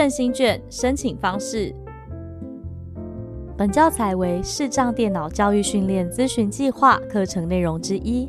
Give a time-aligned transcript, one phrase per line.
[0.00, 1.74] 振兴券申请方式。
[3.54, 8.26] 本教材为视障电脑教育训练咨询计划课程内容之一，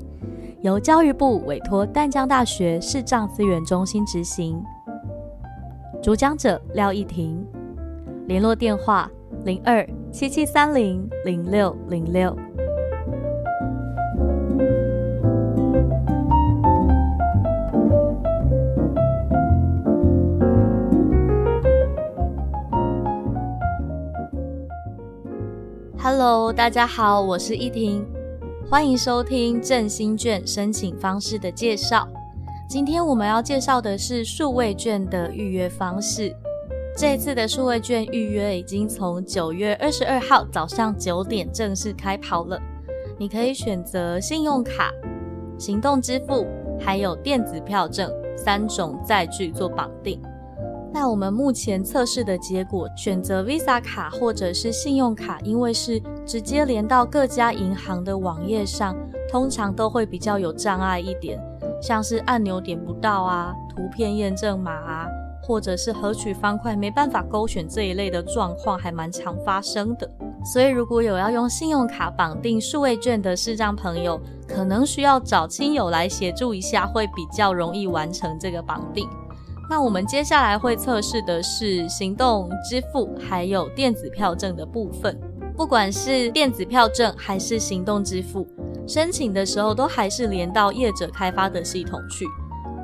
[0.59, 4.61] 由教育部委托淡江大学视障资源中心执行。
[6.03, 7.41] 主讲者廖逸婷，
[8.27, 9.09] 联络电话
[9.45, 12.35] 零二七七三零零六零六。
[26.23, 28.05] Hello，大家好，我是依婷，
[28.69, 32.07] 欢迎收听振兴券申请方式的介绍。
[32.69, 36.31] 今天我们要介绍的是数位券的预约方式。
[36.95, 42.61] 这次的数位券预约已经从九月二十二号早上九点正式开跑了。
[43.17, 44.93] 你可以选择信用卡、
[45.57, 46.45] 行动支付，
[46.79, 50.21] 还有电子票证三种载具做绑定。
[50.93, 58.95] 那我们目前测试的结果，选择 Visa 卡或者是信用卡，因为是直接连到各家银行的网页上，
[59.29, 61.39] 通常都会比较有障碍一点，
[61.81, 65.07] 像是按钮点不到啊，图片验证码啊，
[65.41, 70.09] 或者是核取方块没办法勾选这一类的状况，还蛮常发生的。
[70.53, 79.07] 所以如果有要用信用卡绑定数位券的视障朋友，可能需要找亲友来协助一下，会比较容易完成这个绑定。
[79.69, 85.17] 那我们接下来会测试的是行动支付还有电子票证的部分。
[85.61, 88.47] 不管是电子票证还是行动支付，
[88.87, 92.25] 申请的时候都还是连到业者开发的系统去。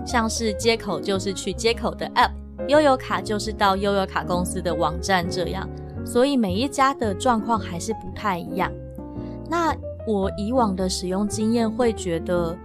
[0.06, 2.30] 像是接口就是去接口的 App，
[2.67, 5.67] 悠游卡就是到悠游卡公司的网站这样。
[6.05, 8.72] 所以每一家的状况还是不太一样。
[9.50, 12.55] 那我以往的使用经验会觉得。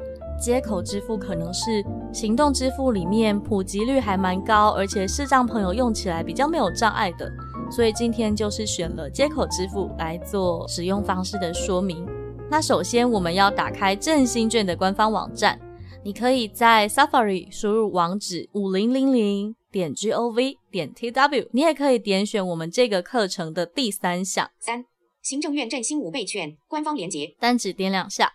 [0.40, 7.30] 接口支付可能是行动支付里面普及率还蛮高，而且视障朋友用起来比较没有障碍的，
[7.72, 12.06] 所以今天就是选了接口支付来做使用方式的说明。
[12.50, 15.58] 那首先我们要打开振兴券的官方网站，
[16.04, 24.84] 你可以在 Safari 输入网址五零零零点 gov 点 tw，你也可以点选我们这个课程的第三项三
[25.22, 28.34] 行政院振兴五倍券官方连接，单指点两下，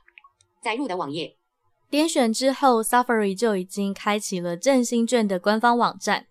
[0.63, 1.35] 载入的网页。
[1.91, 6.25] 点选之后，Safari 就已经开启了振兴券的官方网站。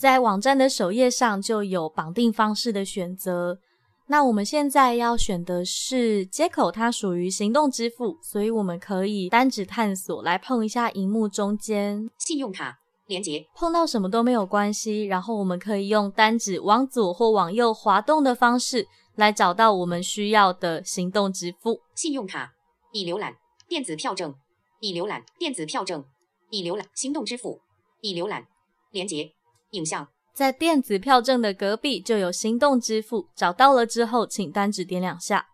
[0.00, 3.58] 在网站的首页上就有绑定方式的选择。
[4.06, 12.78] 那我们现在要选的是接口，它属于行动支付，所以我们可以单指探索来碰一下荧幕中间信用卡
[13.08, 15.04] 连接，碰到什么都没有关系。
[15.04, 21.78] 然后我们可以用单指往左或往右滑动的方式来找到我们需要的行动支付。
[21.94, 22.54] 信用卡
[22.94, 23.34] 已浏览，
[23.68, 24.34] 电子票证。
[24.80, 26.02] 已浏览电子票证，
[26.48, 27.60] 已浏览行动支付，
[28.00, 28.46] 已浏览
[28.90, 29.30] 连接
[29.70, 35.46] 影像，在电子票证的隔壁就有行动支付，找到了之后，请单指点两下。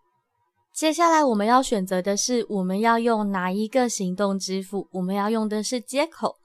[0.73, 6.35] 接下来我们要选择的是我们要用哪一个行动支付，我们要用的是接口。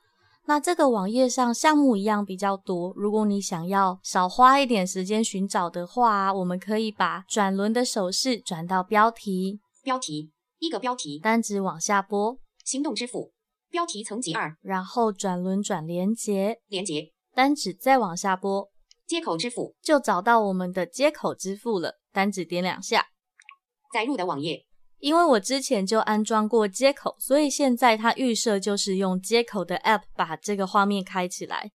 [0.47, 12.39] 那这个网页上项目一样比较多，如果你想要少花一点时间寻找的话，我们可以把转轮的手势转到标题，标题一个标题，单指往下拨。
[12.65, 13.33] 行动支付
[13.71, 18.70] 标题层级二，然后转轮转连接，连接单指再往下拨，
[19.06, 23.06] 接口支付就找到我们的接口支付了，单指点两下，
[23.93, 24.66] 载入的网页。
[24.98, 31.72] 因为我之前就安装过接口，所以现在它预设就是用接口的 App 把这个画面开起来。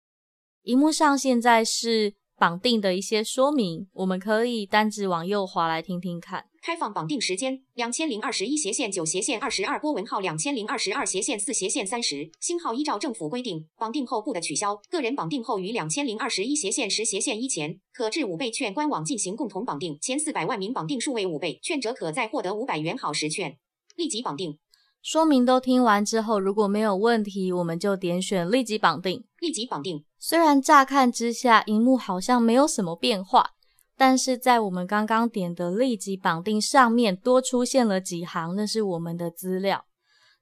[0.61, 6.45] 荧幕上现在是绑定的一些说明，我们可以单指往右滑来听听看。
[6.61, 14.79] 开放绑定时间：两千零二十一斜线九斜线二十二，波纹号两千零二十二斜线四斜线三十，星号依照政府规定，绑定后不得取消。
[14.91, 19.97] 个人绑定后于两千零二十一斜线十斜线一前，可至五倍券官网进行共同绑定。
[19.99, 23.57] 前四百万名绑定数为五倍券者，可再获得五百元好时券。
[23.95, 24.59] 立即绑定。
[25.01, 29.23] 说明都听完之后，如果没有问题，我们就点选立即绑定。
[29.39, 30.03] 立即绑定。
[30.17, 33.51] 虽然乍看之下，荧幕好像没有什么变化。
[33.99, 39.85] 但是在我们刚刚点的立即绑定上面多出现了几行，那是我们的资料。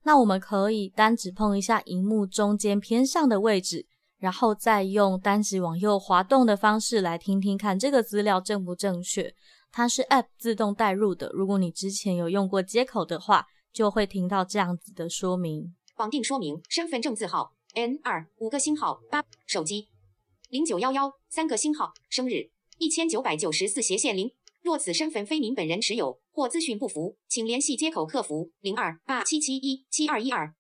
[0.04, 3.86] 那我们可以单指碰一下荧幕中间偏上的位置，
[4.20, 9.34] 然后再用单指往右滑动的方式来听听看这个资料正不正确。
[9.72, 15.76] 它是 App 自动带入的，如果你之前有用过接口的话，就会听到这样子的说明。
[15.98, 19.90] 绑定说明：身份证字号 N 二五个星号八，手机
[20.48, 22.52] 零九幺幺三个星号，生日。
[22.78, 30.56] 一千九百九十四斜线零，若此身份非您本人持有或资讯不符，请联系接口客服零二八七七一七二一二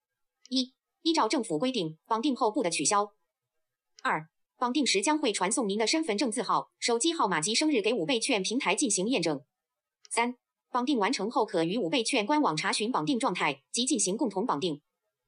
[0.49, 0.73] 一。
[1.01, 3.13] 依照政府规定，绑定后不得取消。
[4.03, 4.27] 二、
[4.57, 9.41] 绑定时将会传送您的身份证字号、手机号码及生日给五倍券平台进行验证。
[10.09, 10.35] 三、
[10.75, 14.81] 绑定完成后可与五倍券官网查询绑定状态及进行共同绑定。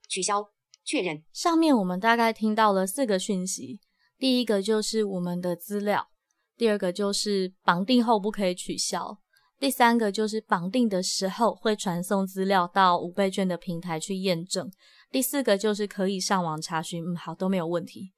[0.10, 0.44] 取消，
[0.84, 1.24] 确认。
[1.32, 3.80] 上面我们大概听到了四个讯息，
[4.18, 6.10] 第一个就是我们的资料，
[6.58, 9.20] 第二个就是绑定后不可以取消，
[9.58, 14.70] 第三个就是绑定的时候会传送资料到五倍券的平台去验证，
[15.10, 17.02] 第四个就是可以上网查询。
[17.06, 18.12] 嗯，好，都没有问题。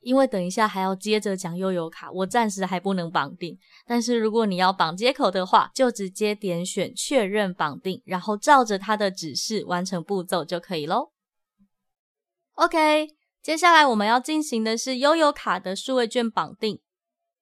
[0.00, 3.58] 因为等一下还要接着讲悠游卡，我暂时还不能绑定。
[3.86, 11.10] 但是如果你要绑接口的话，就直接点选确认绑定，然后照着它的指示完成步骤就可以喽。
[12.54, 13.08] OK，
[13.42, 16.80] 接下来我们要进行的是悠游卡的数位券绑定。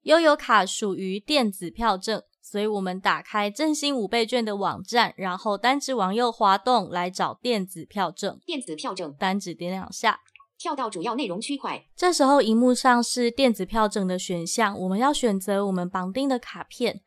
[0.03, 8.41] 悠游卡属于电子票证，所以我们打开振兴五倍券的网站，然后单指往右滑动来找电子票证。
[8.47, 10.21] 电子票证，单指点两下。
[10.59, 17.01] 跳到主要内容区块，这时候荧幕上是电子票证的选项，我们要选择我们绑定的卡片。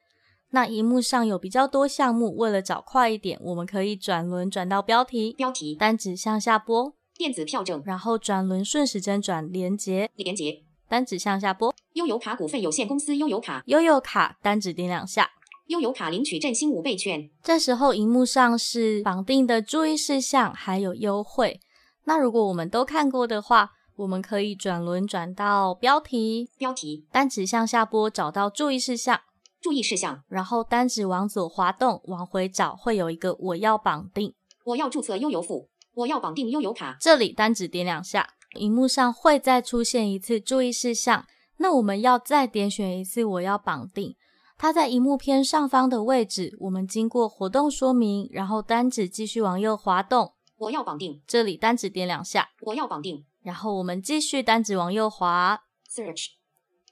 [0.51, 15.29] 那荧幕上有比较多项目，为了找快一点，我们可以转轮转到标题，标题单指向下拨，电子票证，然后转轮顺时针转连接，连接单指向下拨，悠游卡股份有限公司悠游卡，悠游卡单指点两下，
[15.67, 17.29] 悠游卡领取振兴五倍券。
[17.43, 21.59] 这时候荧幕上是绑定的注意事项还有优惠。
[22.05, 29.21] 那如果我们都看过的话，我们可以转轮转到标题，标题单指向下拨，找到注意事项，
[29.61, 34.33] 注意事项，然后单指往左滑动，往回找会有一个我要绑定，
[34.63, 36.97] 我要注册悠游付，我要绑定悠游卡。
[36.99, 41.25] 这里单指点两下，荧幕上会再出现一次注意事项，
[41.57, 44.15] 那我们要再点选一次我要绑定，
[44.57, 53.25] 它在荧幕偏上方的位置，我们经过活动说明，然后单指继续往右滑动，我要绑定，这里单指点两下，我要绑定。
[53.41, 56.33] 然后我们继续单指往右滑，search，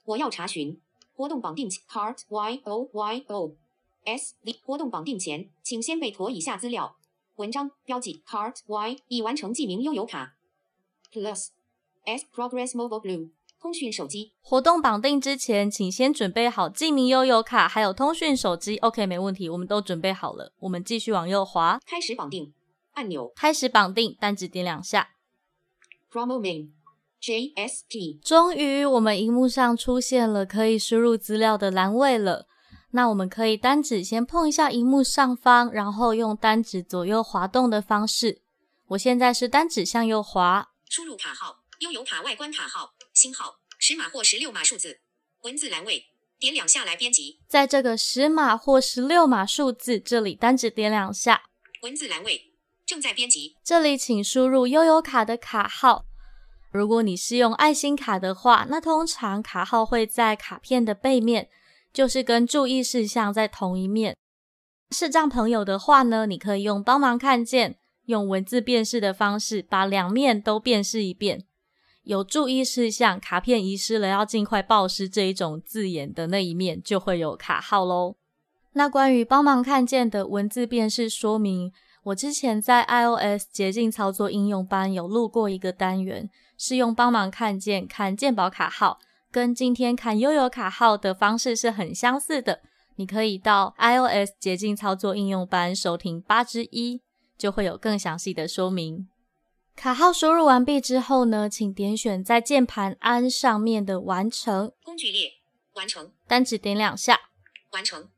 [0.06, 0.80] 我要查询。
[1.14, 3.54] 活动绑定 cart y o y o
[4.04, 4.34] s
[4.64, 6.96] 活动绑定前，请先备妥以下资料：
[7.36, 7.70] 文章。
[7.84, 8.24] 标记。
[8.26, 10.34] Cart y 已完成记名悠游卡。
[11.12, 11.50] Plus
[12.04, 13.30] s progress mobile blue
[13.60, 14.32] 通讯手机。
[14.40, 18.78] 活动绑定之前，请先准备好记名悠游卡还有通讯手机。
[18.78, 20.52] OK，没问题，我们都准备好了。
[20.58, 22.52] 我们继续往右滑，开始绑定
[22.92, 25.10] 按钮，开始绑定，单指点两下。
[26.10, 26.70] Promo main
[27.20, 32.46] JST，终于我们荧幕上出现了可以输入资料的栏位了。
[32.92, 38.42] 那我们可以单指先碰一下荧幕上方，然后用单指左右滑动的方式。
[38.88, 45.00] 我现在是单指向右滑，输入卡号、悠游卡外观卡号、星号、十码或十六码数字，
[45.42, 46.06] 文字栏位，
[46.40, 47.38] 点两下来编辑。
[47.46, 51.42] 在这个十码或十六码数字这里单指点两下，
[51.82, 52.49] 文字栏位。
[52.90, 56.06] 正在编辑，这里请输入悠游卡的卡号。
[56.72, 61.48] 如果你是用爱心卡的话，那通常卡号会在卡片的背面，
[61.92, 64.16] 就是跟注意事项在同一面。
[64.90, 71.44] 视障朋友的话呢，你可以用帮忙看见，用文字辨识的方式把两面都辨识一遍。
[72.02, 78.16] 有注意事项，卡片遗失了要尽快报失这一种字眼的那一面，就会有卡号喽。
[78.72, 81.72] 那关于帮忙看见的文字辨识说明。
[82.04, 88.98] 我之前在 iOS 捷径操作应用班有录过一个单元，是用帮忙看见看健保卡号，
[89.30, 92.62] 跟今天看悠游卡号的方式是很相似的。
[92.96, 97.00] 你可以到 iOS 捷径操作应用班收听八之一，
[97.36, 99.08] 就会有更详细的说明。
[99.76, 105.30] 卡号输入完毕之后呢，请点选在键盘安上面的完成工具列
[105.74, 107.18] 完成，单指点两下
[107.72, 108.08] 完成。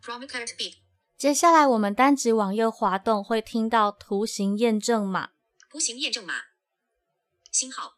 [0.00, 0.74] From c u r t bit
[1.20, 5.28] 接下来，我们单指往右滑动，会听到图形验证码。
[5.70, 6.32] 图形验证码，
[7.52, 7.92] 星号，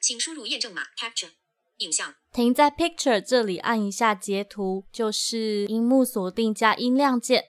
[0.00, 0.84] 请输入验证码。
[0.98, 1.32] Capture
[1.76, 7.44] 影像，停在 Picture 这里，按一下截图，就是荧幕锁定加音量键。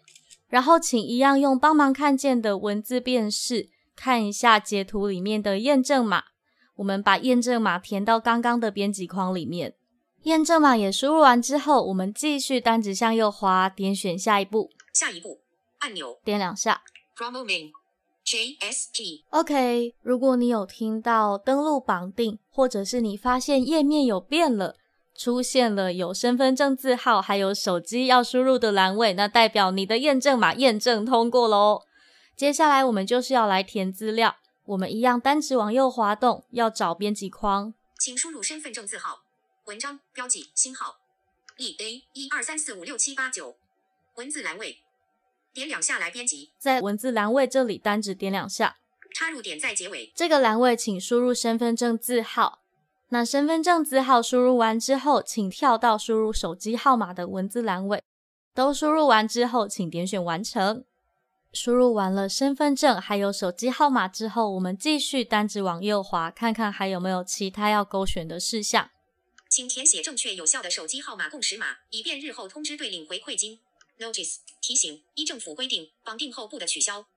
[0.49, 6.25] 然后，请一样用帮忙看见的文字辨识，看一下截图里面的验证码。
[6.75, 9.75] 我们把验证码填到刚刚的编辑框里面。
[10.23, 14.69] 验证码也输入完之后，我们继续单指向右滑，点选下一步。
[14.97, 15.41] 下一步
[15.77, 16.81] 按钮，点两下。
[17.15, 17.71] Promo main
[18.25, 19.25] JST。
[19.29, 24.75] OK，如果你有听到登录绑定，或者是你发现页面有变了，
[25.13, 31.83] 出现了有身份证字号，还有手机要输入的栏位，那代表你的验证码验证通过喽。
[32.35, 39.19] 接下来我们就是要来填资料，我们一样单指往右滑动，要找编辑框，请输入身份证字号、
[39.65, 40.97] 文章标记、星号
[41.57, 43.55] ，E A 一二三四五六七八九，
[44.15, 44.79] 文字栏位。
[45.57, 48.77] 点两下来编辑，在文字栏位这里单指点两下，
[49.15, 50.13] 插入点在结尾。
[50.15, 52.59] 这个栏位请输入身份证字号，
[53.09, 58.03] 那身份证字号输入完之后，请跳到输入手机号码的文字栏位。
[58.53, 60.85] 都输入完之后，请点选完成。
[61.51, 68.91] 输入完了身份证还有手机号码之后，我们继续单指往右滑，看看还有没有其他要勾选的事项。
[69.49, 73.59] 请填写正确有效的手机号码共识码，以便日后通知对领回馈金。
[73.99, 77.07] Notice 提醒：依政府规定，绑定后不得取消。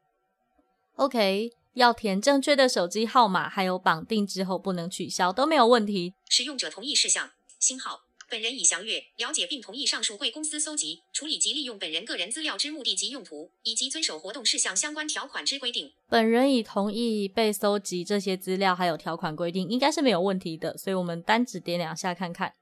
[0.97, 6.15] OK，要填正确的手机号码，还有绑定之后不能取消，都没有问题。
[6.29, 8.05] 使用者同意事项：星号。
[8.29, 15.93] 本人已详阅、了解并同意上述贵公司搜集、处理及利用本人个人资料之目的及用途，以及遵守活动事项相关条款之规定。
[16.09, 20.79] 本人已同意被搜集这些资料，还有条款规定，应该是没有问题的。
[20.79, 22.55] 所以，我们单指点两下看看。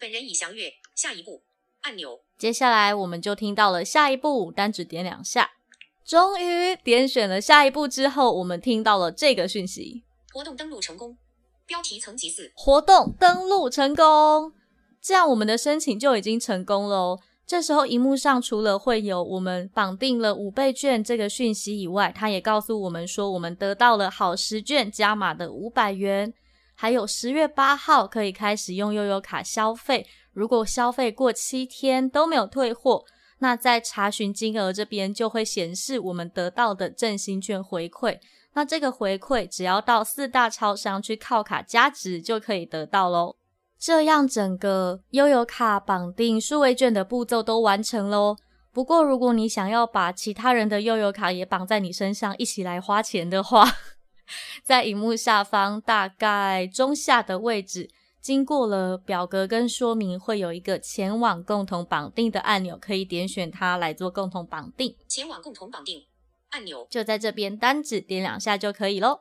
[0.00, 0.74] 本人已详阅。
[0.96, 1.42] 下一步
[1.82, 2.20] 按钮。
[2.36, 5.50] 接下来，我们就听到了下一步，单指点两下。
[6.04, 11.18] 终于点选了下一步之后，我们听到了这个讯息：活动登录成功。
[11.66, 12.50] 标题层级四。
[12.54, 14.52] 活动登录成功。
[15.02, 17.20] 这样我们的申请就已经成功了哦。
[17.46, 26.32] 这时候荧幕上除了会有我们绑定了五倍券这个讯息以外，它也告诉我们说我们得到了好十券加码的五百元，
[26.74, 30.06] 还有十月八号可以开始用悠游卡消费。
[30.38, 33.04] 如果消费过七天都没有退货，
[33.40, 38.20] 那在查询金额这边就会显示我们得到的振兴券回馈。
[38.54, 43.34] 那这个回馈只要到四大超商去靠卡加值就可以得到喽。
[43.78, 48.36] 这样，整个悠游卡绑定数位券的步骤都完成喽。
[48.72, 53.64] 不过，如果你想要把其他人的悠游卡也绑在你身上，一起来花钱的话，
[54.62, 57.88] 在荧幕下方大概中下的位置，
[58.28, 64.94] 经过了表格跟说明，会有一个前往共同绑定的按钮，可以点选它来做共同绑定。
[65.08, 66.04] 前往共同绑定
[66.50, 69.20] 按钮就在这边，单指点两下就可以喽。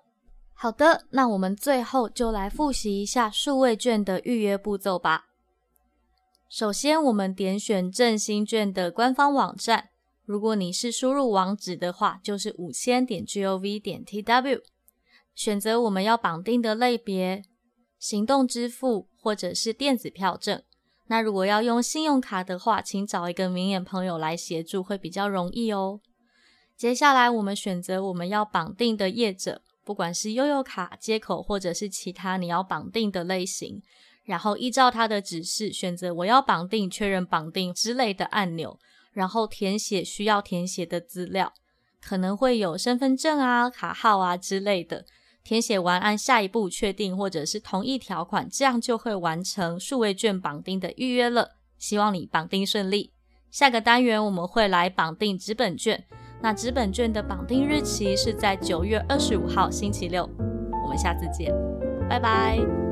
[0.53, 5.27] 好的，那我们最后就来复习一下数位券的预约步骤吧。
[6.49, 9.87] 首先，我们点选振兴券的官方网站。
[10.25, 14.59] 如果你是输入网址的话，就是五千点 gov 点 tw。
[15.33, 17.43] 选择我们要绑定的类别，
[17.99, 20.61] 行动支付或者是电子票证。
[21.07, 26.01] 那如果要用信用卡的话，请找一个明眼朋友来协助，会比较容易哦。
[26.75, 29.61] 接下来，我们选择我们要绑定的业者。
[29.83, 33.81] 不管是悠游卡接口，或者是其他你要绑定的类型，
[34.25, 38.77] 然后依照它的指示选择我要绑定、确认绑定之类的按钮，
[39.13, 41.53] 然后填写需要填写的资料，
[42.01, 45.05] 可能会有身份证啊、卡号啊之类的。
[45.47, 51.51] 填写完按下一步确定或者是同意条款，这样就会完成数位券绑定的预约了。
[51.77, 53.13] 希望你绑定顺利。
[53.49, 56.03] 下个单元我们会来绑定纸本券。
[56.41, 60.29] 那纸本券的绑定日期是在九月二十五号星期六，
[60.83, 61.55] 我们下次见，
[62.09, 62.86] 拜拜。